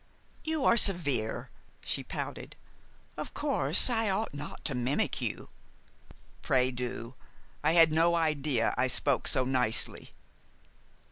"You 0.43 0.65
are 0.65 0.77
severe," 0.77 1.51
she 1.85 2.03
pouted. 2.03 2.55
"Of 3.17 3.35
course 3.35 3.87
I 3.87 4.09
ought 4.09 4.33
not 4.33 4.65
to 4.65 4.73
mimic 4.73 5.21
you" 5.21 5.49
"Pray 6.41 6.71
do. 6.71 7.13
I 7.63 7.73
had 7.73 7.91
no 7.91 8.15
idea 8.15 8.73
I 8.79 8.87
spoke 8.87 9.27
so 9.27 9.45
nicely." 9.45 10.15